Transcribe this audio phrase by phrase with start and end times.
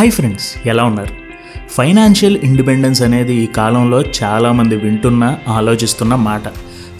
[0.00, 1.14] Hi friends ఎలా ఉన్నారు?
[1.70, 6.42] Financial independence అనేది ఈ కాలంలో చాలామంది వింటున్న ఆలోచిస్తున్న మాట.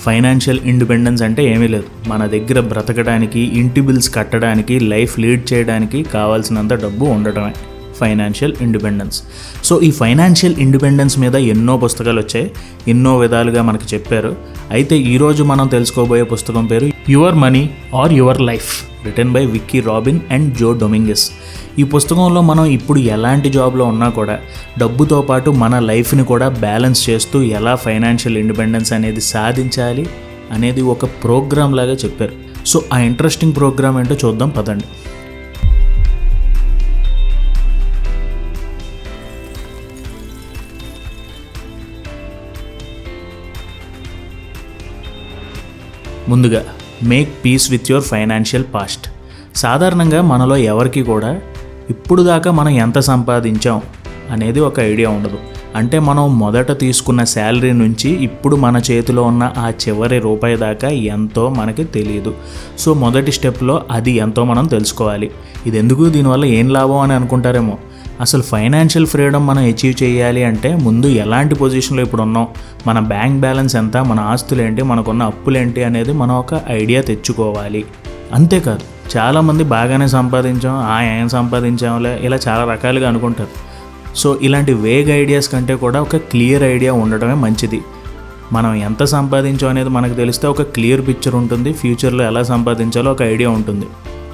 [0.01, 1.85] ఫైనాన్షియల్ ఇండిపెండెన్స్ అంటే ఏమీ లేదు.
[2.09, 7.55] మన దగ్గర బ్రతకడానికి ఇంటి బిల్స్ కట్టడానికి లైఫ్ లీడ్ చేయడానికి కావాల్సినంత డబ్బు ఉండటమే
[8.01, 9.23] ఫైనాన్షియల్ ఇండిపెండెన్స్.
[9.65, 12.51] సో ఈ ఫైనాన్షియల్ ఇండిపెండెన్స్ మీద ఎన్నో పుస్తకాలు వచ్చాయి.
[12.89, 14.37] ఎన్నో విధాలుగా మనకు చెప్పారు.
[14.71, 20.21] అయితే ఈరోజు మనం తెలుసుకోబోయే పుస్తకం పేరు your money or your life written by Vicki Robin
[20.31, 21.31] and Joe Dominguez.
[21.79, 24.39] ఈ పుస్తకంలో మనం ఇప్పుడు ఎలాంటి జాబ్లో ఉన్నా కూడా
[24.79, 30.07] డబ్బుతో పాటు మన లైఫ్ని కూడా బ్యాలెన్స్ చేస్తూ ఎలా ఫైనాన్షియల్ ఇండిపెండెన్స్ అనేది సాధించాలి
[30.53, 32.33] అనేది ఒక ప్రోగ్రామ్ లాగా చెప్పారు.
[32.67, 34.85] సో ఆ ఇంట్రెస్టింగ్ ప్రోగ్రామ్ ఏంటో చూద్దాం పదండి.
[46.29, 46.65] ముందుగా
[47.03, 49.07] make peace with your financial past
[49.57, 51.41] సాధారణంగా మనలో ఎవరికి కూడా
[51.91, 53.83] ఇప్పుడు దాకా మనం ఎంత సంపాదించాం
[54.31, 55.39] అనేది ఒక ఐడియా ఉండదు.
[55.77, 61.49] అంటే మనం మొదట తీసుకున్న శాలరీ నుంచి ఇప్పుడు మన చేతిలో ఉన్న ఆ చివరి రూపాయి దాకా ఎంతో
[61.49, 62.35] మనకి తెలియదు
[62.79, 65.31] సో మొదటి స్టెప్లో అది ఎంతో మనం తెలుసుకోవాలి.
[65.67, 67.79] ఇది ఎందుకు దీనివల్ల ఏం లాభం అని అనుకుంటారేమో?
[68.21, 72.47] అసలు ఫైనాన్షియల్ ఫ్రీడమ్ మనం అచీవ్ చేయాలి అంటే ముందు ఎలాంటి పొజిషన్లో ఇప్పుడు ఉన్నాం?
[72.87, 73.97] మన బ్యాంక్ బ్యాలెన్స్ ఎంత?
[73.97, 75.85] మన ఆస్తులు ఏంటి మనకున్న అప్పులేంటి?
[75.85, 77.85] అనేది మనం ఒక ఐడియా తెచ్చుకోవాలి.
[78.33, 83.49] అంతేకాదు చాలామంది బాగానే సంపాదించాం ఆ ఏం సంపాదించాంలే ఇలా చాలా రకాలుగా అనుకుంటారు.
[84.17, 87.81] సో ఇలాంటి వేగ్ ఐడియాస్ కంటే కూడా ఒక క్లియర్ ఐడియా ఉండడమే మంచిది.
[88.53, 93.51] మనం ఎంత సంపాదించాం అనేది మనకు తెలిస్తే ఒక క్లియర్ పిక్చర్ ఉంటుంది ఫ్యూచర్లో ఎలా సంపాదించాలో ఒక ఐడియా
[93.51, 93.87] ఉంటుంది.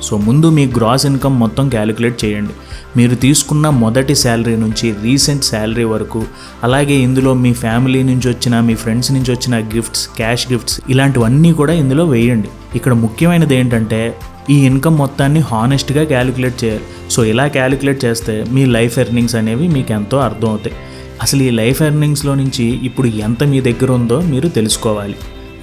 [0.02, 2.52] సో ముందు మీ గ్రాస్ ఇన్కమ్ మొత్తం క్యాలిక్యులేట్ చేయండి.
[2.96, 6.24] మీరు తీసుకున్న మొదటి శాలరీ నుంచి రీసెంట్ శాలరీ వరకు
[6.64, 11.72] అలాగే ఇందులో మీ ఫ్యామిలీ నుంచి వచ్చిన మీ ఫ్రెండ్స్ నుంచి వచ్చిన గిఫ్ట్స్ క్యాష్ గిఫ్ట్స్ ఇలాంటివన్నీ కూడా
[11.72, 12.48] ఇందులో వేయండి.
[12.74, 14.16] ఇక్కడ ముఖ్యమైనది ఏంటంటే
[14.50, 16.84] ఈ ఇన్కమ్ మొత్తాన్ని హానెస్ట్గా క్యాలిక్యులేట్ చేయాలి.
[17.10, 20.76] సో ఇలా క్యాలిక్యులేట్ చేస్తే మీ లైఫ్ ఎర్నింగ్స్ అనేవి మీకు ఎంతో అర్థం అవుతాయి.
[21.22, 25.14] అసలు ఈ లైఫ్ ఎర్నింగ్స్లో నుంచి ఇప్పుడు ఎంత మీ దగ్గర ఉందో మీరు తెలుసుకోవాలి.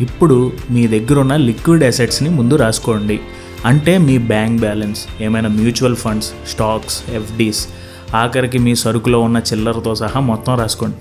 [0.01, 3.19] ఇప్పుడు మీ దగ్గర ఉన్న లిక్విడ్ అసెట్స్ని ముందు రాసుకోండి.
[3.65, 7.67] అంటే మీ బ్యాంక్ బ్యాలెన్స్ ఏమైనా మ్యూచువల్ ఫండ్స్ స్టాక్స్ ఎఫ్డీస్
[8.15, 10.95] ఆఖరికి మీ సరుకులో ఉన్న చిల్లరతో సహా మొత్తం రాసుకోండి.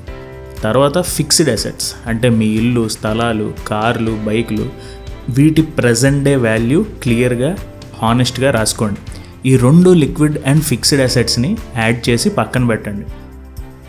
[0.61, 4.67] తర్వాత ఫిక్స్డ్ అసెట్స్ అంటే మీ ఇల్లు స్థలాలు కార్లు బైకులు
[5.29, 7.57] వీటి ప్రజెంట్ డే వాల్యూ క్లియర్గా
[8.03, 9.01] హానెస్ట్గా రాసుకోండి.
[9.49, 13.07] ఈ రెండు లిక్విడ్ అండ్ ఫిక్స్డ్ అసెట్స్ని యాడ్ చేసి పక్కన పెట్టండి.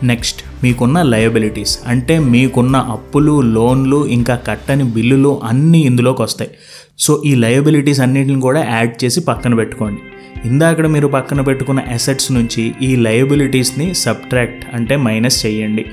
[0.02, 6.50] నెక్స్ట్ మీకున్న లయబిలిటీస్ అంటే మీకున్న అప్పులు లోన్లు ఇంకా కట్టని బిల్లులు అన్నీ ఇందులోకి వస్తాయి.
[6.98, 10.00] సో ఈ లయబిలిటీస్ అన్నిటిని కూడా యాడ్ చేసి పక్కన పెట్టుకోండి.
[10.44, 15.84] ఇందాక మీరు పక్కన పెట్టుకున్న అసెట్స్ నుంచి ఈ లయబిలిటీస్ని సబ్ట్రాక్ట్ అంటే మైనస్ చేయండి.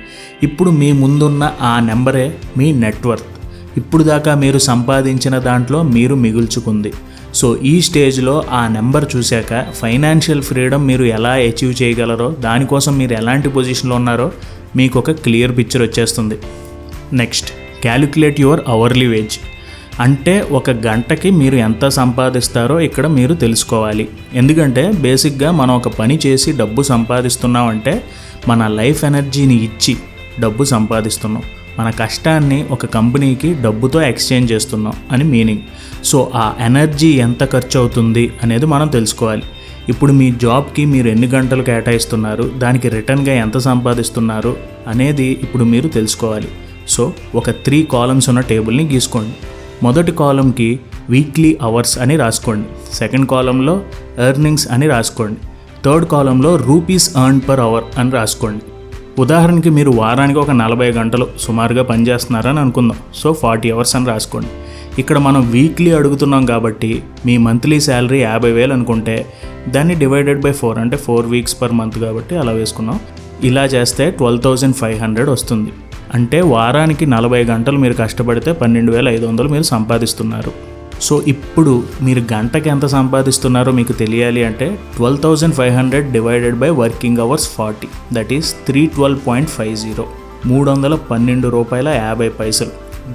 [0.43, 3.25] ఇప్పుడు మీ ముందున్న ఆ నెంబరే మీ నెట్వర్క్
[3.77, 6.93] ఇప్పుడు దాకా మీరు సంపాదించిన దాంట్లో మీరు మిగుల్చుకుంది.
[7.33, 13.49] సో ఈ స్టేజ్లో ఆ నెంబర్ చూశాక ఫైనాన్షియల్ ఫ్రీడమ్ మీరు ఎలా అచీవ్ చేయగలరో దానికోసం మీరు ఎలాంటి
[13.49, 14.31] పొజిషన్లో ఉన్నారో
[14.75, 16.37] మీకు ఒక క్లియర్ పిక్చర్ వచ్చేస్తుంది.
[17.13, 17.49] Next
[17.81, 19.39] calculate your hourly wage.
[19.99, 24.07] అంటే ఒక గంటకి మీరు ఎంత సంపాదిస్తారో ఇక్కడ మీరు తెలుసుకోవాలి.
[24.33, 28.03] ఎందుకంటే బేసిక్గా మనం ఒక పని చేసి డబ్బు సంపాదిస్తున్నామంటే
[28.47, 29.97] మన లైఫ్ ఎనర్జీని ఇచ్చి
[30.39, 31.43] డబ్బు సంపాదిస్తున్నాం.
[31.81, 35.61] మన కష్టాన్ని ఒక కంపెనీకి డబ్బుతో ఎక్స్చేంజ్ చేస్తున్నాం అని మీనింగ్.
[36.03, 39.43] సో ఆ ఎనర్జీ ఎంత ఖర్చు అవుతుంది అనేది మనం తెలుసుకోవాలి.
[39.89, 46.47] ఇప్పుడు మీ జాబ్కి మీరు ఎన్ని గంటలు కేటాయిస్తున్నారు దానికి రిటర్న్గా ఎంత సంపాదిస్తున్నారు అనేది ఇప్పుడు మీరు తెలుసుకోవాలి.
[46.87, 49.33] సో ఒక త్రీ కాలమ్స్ ఉన్న టేబుల్ని గీసుకోండి.
[49.83, 52.95] మొదటి కాలంకి వీక్లీ అవర్స్ అని రాసుకోండి.
[52.95, 53.81] సెకండ్ కాలంలో
[54.27, 55.39] ఎర్నింగ్స్ అని రాసుకోండి.
[55.85, 58.63] థర్డ్ కాలంలో రూపీస్ ఎర్న్ పర్ అవర్ అని రాసుకోండి.
[59.19, 62.97] ఉదాహరణకి మీరు వారానికి ఒక నలభై గంటలు సుమారుగా పనిచేస్తున్నారని అనుకుందాం.
[63.15, 64.47] సో ఫార్టీ అవర్స్ అని రాసుకోండి.
[64.99, 69.25] ఇక్కడ మనం వీక్లీ అడుగుతున్నాం కాబట్టి మీ మంత్లీ శాలరీ యాభై వేలు అనుకుంటే
[69.67, 72.99] దాన్ని డివైడెడ్ బై ఫోర్ అంటే ఫోర్ వీక్స్ పర్ మంత్ కాబట్టి అలా వేసుకున్నాం.
[73.43, 75.71] ఇలా చేస్తే ట్వెల్వ్ థౌజండ్ ఫైవ్ హండ్రెడ్ వస్తుంది.
[76.13, 80.70] అంటే వారానికి నలభై గంటలు మీరు కష్టపడితే పన్నెండు వేల ఐదు వందలు మీరు సంపాదిస్తున్నారు.
[81.01, 86.69] సో ఇప్పుడు మీరు గంటకి ఎంత సంపాదిస్తున్నారో మీకు తెలియాలి అంటే twelve thousand five hundred divided by
[86.69, 87.87] working hours forty.
[88.13, 90.05] That is three twelve point five zero
[90.45, 92.71] మూడు వందల పన్నెండు రూపాయల యాభై పైసలు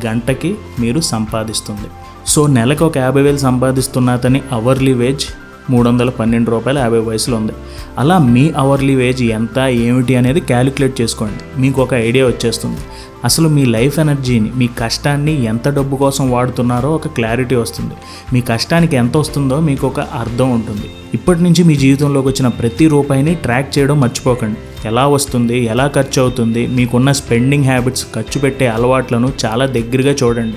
[0.07, 1.89] గంటకి మీరు సంపాదిస్తుంది.
[2.27, 5.27] సో నెలకు ఒక యాభై వేలు సంపాదిస్తున్న అతని అవర్లీ వేజ్
[5.71, 7.55] మూడు వందల పన్నెండు రూపాయల యాభై వయసులో ఉంది.
[7.99, 11.61] అలా మీ అవర్లీ వేజ్ ఎంత ఏమిటి అనేది క్యాలిక్యులేట్ చేసుకోండి.
[11.61, 12.81] మీకు ఒక ఐడియా వచ్చేస్తుంది.
[13.25, 17.95] అసలు మీ లైఫ్ ఎనర్జీని మీ కష్టాన్ని ఎంత డబ్బు కోసం వాడుతున్నారో ఒక క్లారిటీ వస్తుంది.
[18.33, 20.91] మీ కష్టానికి ఎంత వస్తుందో మీకు ఒక అర్థం ఉంటుంది.
[21.15, 24.89] ఇప్పటి నుంచి మీ జీవితంలోకి వచ్చిన ప్రతి రూపాయిని ట్రాక్ చేయడం మర్చిపోకండి.
[24.89, 30.57] ఎలా వస్తుంది ఎలా ఖర్చు అవుతుంది మీకున్న స్పెండింగ్ హ్యాబిట్స్ ఖర్చు పెట్టే అలవాట్లను చాలా దగ్గరగా చూడండి.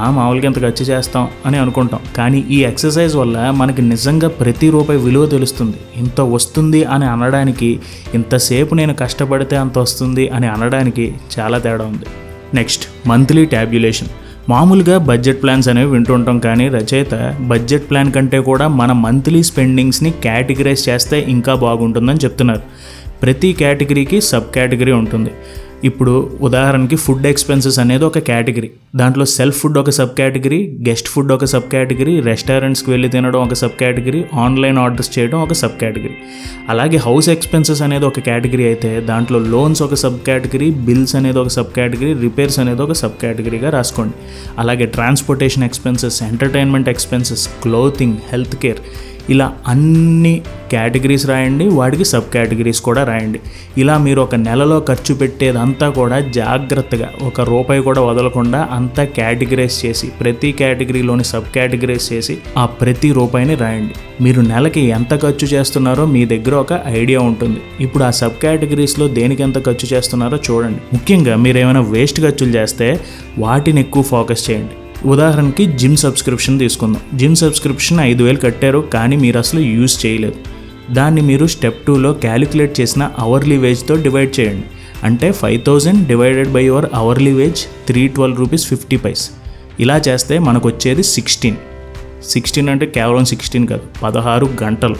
[0.00, 2.00] మామూలుగా ఇంత ఖర్చు చేస్తాం అని అనుకుంటాం.
[2.16, 5.76] కానీ ఈ ఎక్సర్సైజ్ వల్ల మనకి నిజంగా ప్రతి రూపాయి విలువ తెలుస్తుంది.
[5.96, 7.80] ఇంత వస్తుంది అని అనడానికి
[8.14, 12.04] ఇంతసేపు నేను కష్టపడితే అంత వస్తుంది అని అనడానికి చాలా తేడా ఉంది.
[12.54, 14.08] నెక్స్ట్ మంత్లీ ట్యాబ్యులేషన్
[14.48, 20.88] మామూలుగా బడ్జెట్ ప్లాన్స్ అనేవి వింటుంటాం కానీ రచయిత బడ్జెట్ ప్లాన్ కంటే కూడా మన మంత్లీ స్పెండింగ్స్ని కేటగిరైజ్
[20.88, 22.60] చేస్తే ఇంకా బాగుంటుందని చెప్తున్నారు.
[23.22, 25.30] ప్రతి కేటగిరీకి సబ్ కేటగిరీ ఉంటుంది.
[25.82, 31.32] ఇప్పుడు ఉదాహరణకి ఫుడ్ ఎక్స్పెన్సెస్ అనేది ఒక కేటగిరీ దాంట్లో సెల్ఫ్ ఫుడ్ ఒక సబ్ కేటగిరీ గెస్ట్ ఫుడ్
[31.32, 36.14] ఒక సబ్ కేటగిరీ రెస్టారెంట్స్కి వెళ్ళి తినడం ఒక సబ్ కేటగిరీ ఆన్లైన్ ఆర్డర్స్ చేయడం ఒక సబ్ కేటగిరీ
[36.68, 41.48] అలాగే హౌస్ ఎక్స్పెన్సెస్ అనేది ఒక కేటగిరీ అయితే దాంట్లో లోన్స్ ఒక సబ్ కేటగిరీ బిల్స్ అనేది ఒక
[41.48, 44.14] సబ్ కేటగిరీ రిపేర్స్ అనేది ఒక సబ్ కేటగిరీగా రాసుకోండి.
[44.58, 48.80] అలాగే transportation expenses entertainment expenses clothing health care
[49.30, 50.42] ఇలా అన్ని
[50.72, 53.40] కేటగిరీస్ రాయండి వాటికి సబ్ కేటగిరీస్ కూడా రాయండి.
[53.78, 60.06] ఇలా మీరు ఒక నెలలో ఖర్చు పెట్టేదంతా కూడా జాగ్రత్తగా ఒక రూపాయి కూడా వదలకుండా అంతా కేటగిరైజ్ చేసి
[60.06, 63.94] ప్రతి కేటగిరీలోని సబ్ కేటగిరైజ్ చేసి ఆ ప్రతి రూపాయిని రాయండి.
[64.20, 67.60] మీరు నెలకి ఎంత ఖర్చు చేస్తున్నారో మీ దగ్గర ఒక ఐడియా ఉంటుంది.
[67.80, 70.80] ఇప్పుడు ఆ సబ్ కేటగిరీస్లో దేనికి ఎంత ఖర్చు చేస్తున్నారో చూడండి.
[70.92, 73.00] ముఖ్యంగా మీరు ఏమైనా వేస్ట్ ఖర్చులు చేస్తే
[73.38, 74.83] వాటిని ఎక్కువ ఫోకస్ చేయండి.
[75.04, 77.18] ఉదాహరణకి జిమ్ సబ్స్క్రిప్షన్ తీసుకుందాం.
[77.18, 80.34] జిమ్ సబ్స్క్రిప్షన్ ఐదు వేలు కట్టారు కానీ మీరు అసలు యూజ్ చేయలేదు.
[80.94, 84.64] దాన్ని మీరు స్టెప్ టూలో క్యాలిక్యులేట్ చేసిన అవర్లీ వేజ్తో డివైడ్ చేయండి.
[85.04, 89.30] అంటే five thousand divided by your hourly wage three twelve rupees fifty paise.
[89.80, 91.56] ఇలా చేస్తే మనకు వచ్చేది సిక్స్టీన్.
[92.24, 94.96] సిక్స్టీన్ అంటే కేవలం సిక్స్టీన్ కాదు పదహారు గంటలు.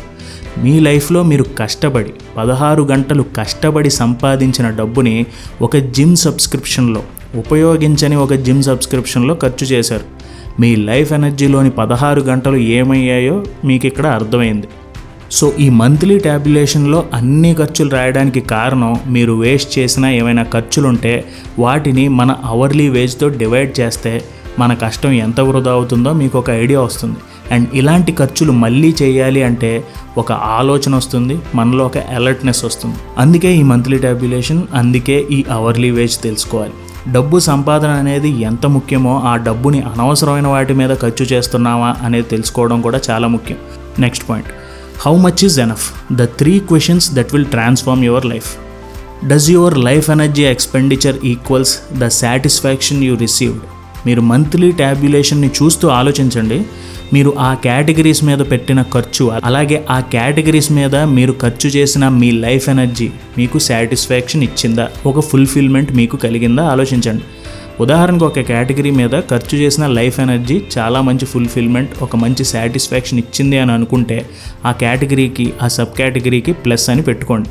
[0.59, 5.27] మీ లైఫ్లో మీరు కష్టపడి పదహారు గంటలు కష్టపడి సంపాదించిన డబ్బుని
[5.63, 7.03] ఒక జిమ్ సబ్స్క్రిప్షన్లో
[7.35, 10.05] ఉపయోగించని ఒక జిమ్ సబ్స్క్రిప్షన్లో ఖర్చు చేశారు.
[10.61, 14.69] మీ లైఫ్ ఎనర్జీలోని పదహారు గంటలు ఏమయ్యాయో మీకు ఇక్కడ అర్థమైంది.
[15.33, 21.25] సో ఈ మంత్లీ ట్యాబ్యులేషన్లో అన్ని ఖర్చులు రాయడానికి కారణం మీరు వేస్ట్ చేసిన ఏమైనా ఖర్చులుంటే
[21.59, 24.25] వాటిని మన అవర్లీ వేజ్తో డివైడ్ చేస్తే
[24.59, 27.17] మన కష్టం ఎంత వృధా అవుతుందో మీకు ఒక ఐడియా వస్తుంది.
[27.51, 29.85] అండ్ ఇలాంటి ఖర్చులు మళ్ళీ చేయాలి అంటే
[30.19, 32.97] ఒక ఆలోచన వస్తుంది మనలో ఒక అలర్ట్నెస్ వస్తుంది.
[33.19, 36.73] అందుకే ఈ మంత్లీ ట్యాబ్యులేషన్ అందుకే ఈ అవర్లీ వేజ్ తెలుసుకోవాలి.
[37.13, 43.01] డబ్బు సంపాదన అనేది ఎంత ముఖ్యమో ఆ డబ్బుని అనవసరమైన వాటి మీద ఖర్చు చేస్తున్నామా అనేది తెలుసుకోవడం కూడా
[43.11, 43.59] చాలా ముఖ్యం.
[43.99, 44.49] Next point
[45.07, 48.57] how much is enough the three questions that will transform your life
[49.27, 53.63] does your life energy expenditure equals the satisfaction you received
[54.07, 56.63] మీరు మంత్లీ ట్యాబ్యులేషన్ని చూస్తూ ఆలోచించండి.
[57.13, 62.69] మీరు ఆ కేటగిరీస్ మీద పెట్టిన ఖర్చు అలాగే ఆ కేటగిరీస్ మీద మీరు ఖర్చు చేసిన మీ లైఫ్
[62.69, 64.89] ఎనర్జీ మీకు సాటిస్ఫాక్షన్ ఇచ్చిందా?
[65.07, 66.65] ఒక ఫుల్ఫిల్మెంట్ మీకు కలిగిందా?
[66.65, 67.23] ఆలోచించండి.
[67.81, 73.59] ఉదాహరణకు ఒక కేటగిరీ మీద ఖర్చు చేసిన లైఫ్ ఎనర్జీ చాలా మంచి ఫుల్ఫిల్మెంట్ ఒక మంచి సాటిస్ఫాక్షన్ ఇచ్చింది
[73.59, 74.27] అని అనుకుంటే
[74.67, 77.49] ఆ కేటగిరీకి ఆ సబ్ కేటగిరీకి ప్లస్ అని పెట్టుకోండి.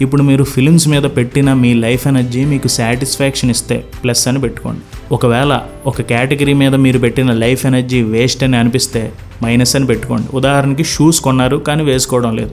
[0.00, 4.80] ఇప్పుడు మీరు ఫిలిమ్స్ మీద పెట్టిన మీ లైఫ్ ఎనర్జీ మీకు సాటిస్ఫాక్షన్ ఇస్తే ప్లస్ అని పెట్టుకోండి.
[5.12, 9.12] ఒకవేళ ఒక కేటగిరీ మీద మీరు పెట్టిన లైఫ్ ఎనర్జీ వేస్ట్ అని అనిపిస్తే
[9.42, 10.36] మైనస్ అని పెట్టుకోండి.
[10.36, 12.50] ఉదాహరణకి షూస్ కొన్నారు కానీ వేసుకోవడం లేదు.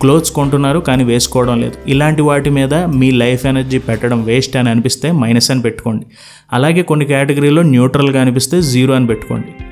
[0.00, 1.74] క్లోత్స్ కొంటున్నారు కానీ వేసుకోవడం లేదు.
[1.88, 6.06] ఇలాంటి వాటి మీద మీ లైఫ్ ఎనర్జీ పెట్టడం వేస్ట్ అని అనిపిస్తే మైనస్ అని పెట్టుకోండి.
[6.52, 9.64] అలాగే కొన్ని కేటగిరీలో న్యూట్రల్గా అనిపిస్తే జీరో అని పెట్టుకోండి.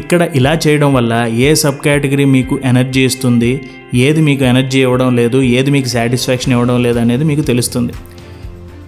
[0.00, 1.14] ఇక్కడ ఇలా చేయడం వల్ల
[1.46, 3.50] ఏ సబ్ కేటగిరీ మీకు ఎనర్జీ ఇస్తుంది
[4.06, 7.92] ఏది మీకు ఎనర్జీ ఇవ్వడం లేదు ఏది మీకు సాటిస్ఫాక్షన్ ఇవ్వడం లేదు అనేది మీకు తెలుస్తుంది.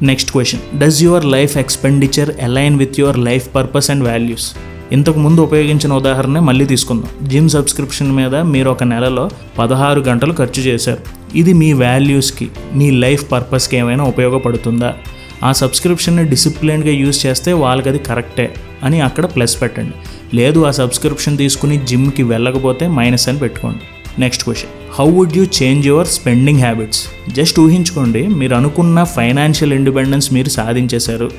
[0.02, 0.64] Next question.
[0.81, 4.49] Does your life expenditure align with your life purpose and values
[4.93, 7.11] ఇంతకు ముందు ఉపయోగించిన ఉదాహరణ మళ్ళీ తీసుకుందాం.
[7.31, 9.25] జిమ్ సబ్స్క్రిప్షన్ మీద మీరు ఒక నెలలో
[9.58, 11.02] పదహారు గంటలు ఖర్చు చేశారు.
[11.40, 14.90] ఇది మీ వాల్యూస్కి మీ లైఫ్ పర్పస్కి ఏమైనా ఉపయోగపడుతుందా?
[15.44, 18.47] ఆ సబ్స్క్రిప్షన్ని డిసిప్లిన్గా యూజ్ చేస్తే వాళ్ళకి అది కరెక్టే
[18.85, 19.94] అని అక్కడ ప్లస్ పెట్టండి.
[20.35, 23.78] లేదు ఆ సబ్స్క్రిప్షన్ తీసుకుని జిమ్కి వెళ్ళకపోతే మైనస్ అని పెట్టుకోండి.
[24.20, 30.32] Next question how would you change your spending habits just ఊహించుకోండి మీరు అనుకున్న ఫైనాన్షియల్ ఇండిపెండెన్స్
[30.32, 31.30] మీరు సాధించేశారు.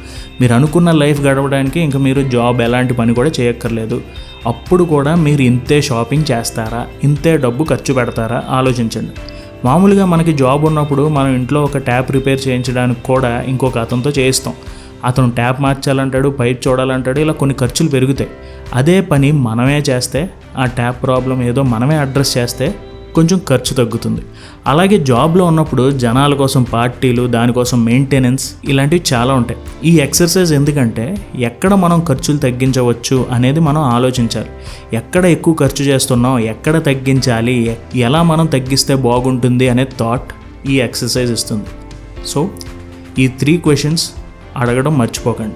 [0.42, 4.02] మీరు అనుకున్న లైఫ్ గడవడానికి ఇంకా మీరు జాబ్ ఎలాంటి పని కూడా చేయక్కర్లేదు.
[4.48, 6.88] అప్పుడు కూడా మీరు ఇంతే షాపింగ్ చేస్తారా?
[7.04, 8.44] ఇంతే డబ్బు ఖర్చు పెడతారా?
[8.50, 9.12] ఆలోచించండి.
[9.66, 14.54] మామూలుగా మనకి జాబ్ ఉన్నప్పుడు మనం ఇంట్లో ఒక ట్యాప్ రిపేర్ చేయించడానికి కూడా ఇంకొక అతనితో చేయిస్తాం.
[15.06, 18.30] అతను ట్యాప్ మార్చాలంటాడు పైప్ చూడాలంటాడు ఇలా కొన్ని ఖర్చులు పెరుగుతాయి.
[18.74, 22.76] అదే పని మనమే చేస్తే ఆ ట్యాప్ ప్రాబ్లం ఏదో మనమే అడ్రస్ చేస్తే
[23.16, 24.22] కొంచెం ఖర్చు తగ్గుతుంది.
[24.68, 29.60] అలాగే జాబ్లో ఉన్నప్పుడు జనాల కోసం పార్టీలు దానికోసం మెయింటెనెన్స్ ఇలాంటివి చాలా ఉంటాయి.
[29.90, 34.48] ఈ ఎక్సర్సైజ్ ఎందుకంటే ఎక్కడ మనం ఖర్చులు తగ్గించవచ్చు అనేది మనం ఆలోచించాలి.
[34.94, 40.34] ఎక్కడ ఎక్కువ ఖర్చు చేస్తున్నాం ఎక్కడ తగ్గించాలి ఎలా మనం తగ్గిస్తే బాగుంటుంది అనే థాట్
[40.70, 41.66] ఈ ఎక్సర్సైజ్ ఇస్తుంది.
[42.28, 42.50] సో
[43.20, 44.12] ఈ త్రీ క్వశ్చన్స్
[44.58, 45.56] అడగడం మర్చిపోకండి.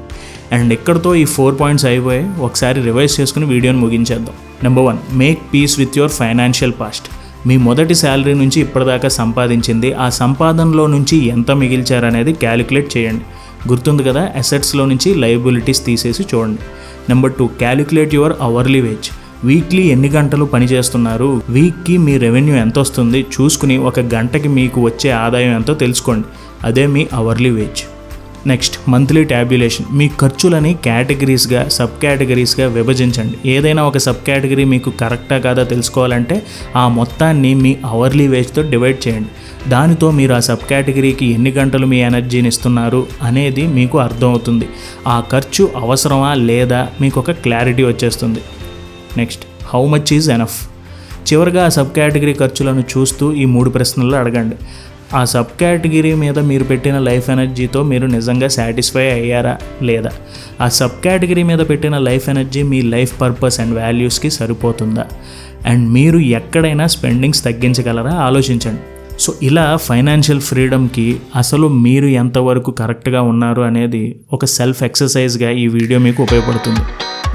[0.56, 4.36] అండ్ ఇక్కడతో ఈ ఫోర్ పాయింట్స్ అయిపోయి ఒకసారి రివైజ్ చేసుకుని వీడియోని ముగించేద్దాం.
[4.64, 7.08] Number one make peace with your financial past.
[7.48, 13.24] మీ మొదటి శాలరీ నుంచి ఇప్పటిదాకా సంపాదించింది ఆ సంపాదనలో నుంచి ఎంత మిగిల్చారనేది క్యాలిక్యులేట్ చేయండి.
[13.70, 16.62] గుర్తుంది కదా అసెట్స్లో నుంచి లయబిలిటీస్ తీసేసి చూడండి.
[17.10, 19.10] Number two calculate your hourly wage.
[19.46, 23.26] Weekly ఎన్ని గంటలు పనిచేస్తున్నారు వీక్కి మీ రెవెన్యూ ఎంత వస్తుంది?
[23.36, 26.28] చూసుకుని ఒక గంటకి మీకు వచ్చే ఆదాయం ఎంతో తెలుసుకోండి.
[26.64, 27.93] అదే మీ hourly wage.
[28.48, 33.50] Next monthly tabulation మీ ఖర్చులని కేటగిరీస్గా సబ్ కేటగిరీస్గా విభజించండి.
[33.50, 36.44] ఏదైనా ఒక సబ్ కేటగిరీ మీకు కరెక్టా కాదా తెలుసుకోవాలంటే
[36.76, 39.30] ఆ మొత్తాన్ని మీ అవర్లీ వేజ్తో డివైడ్ చేయండి.
[39.70, 44.68] దానితో మీరు ఆ సబ్ కేటగిరీకి ఎన్ని గంటలు మీ ఎనర్జీని ఇస్తున్నారు అనేది మీకు అర్థమవుతుంది.
[45.08, 48.40] ఆ ఖర్చు అవసరమా లేదా మీకు ఒక క్లారిటీ వచ్చేస్తుంది.
[49.18, 49.42] Next
[49.74, 50.60] how much is enough
[51.34, 54.56] చివరిగా ఆ సబ్ కేటగిరీ ఖర్చులను చూస్తూ ఈ మూడు ప్రశ్నలు అడగండి.
[55.14, 60.10] ఆ సబ్ కేటగిరీ మీద మీరు పెట్టిన లైఫ్ ఎనర్జీతో మీరు నిజంగా సాటిస్ఫై అయ్యారా లేదా?
[60.62, 65.06] ఆ సబ్ కేటగిరీ మీద పెట్టిన లైఫ్ ఎనర్జీ మీ లైఫ్ పర్పస్ అండ్ వాల్యూస్కి సరిపోతుందా?
[65.66, 68.12] అండ్ మీరు ఎక్కడైనా స్పెండింగ్స్ తగ్గించగలరా?
[68.12, 68.82] ఆలోచించండి.
[69.20, 76.00] సో ఇలా ఫైనాన్షియల్ ఫ్రీడమ్కి అసలు మీరు ఎంతవరకు కరెక్ట్గా ఉన్నారు అనేది ఒక సెల్ఫ్ ఎక్సర్సైజ్గా ఈ వీడియో
[76.00, 76.80] మీకు ఉపయోగపడుతుంది.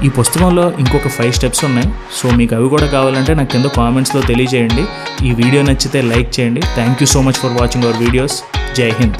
[0.05, 1.89] ఈ పుస్తకంలో ఇంకొక ఫైవ్ స్టెప్స్ ఉన్నాయి.
[2.17, 4.83] సో మీకు అవి కూడా కావాలంటే నాకు కింద కామెంట్స్లో తెలియజేయండి.
[5.27, 6.61] ఈ వీడియో నచ్చితే లైక్ చేయండి.
[6.77, 8.37] Thank you so much for watching our videos
[8.79, 9.19] Jai Hind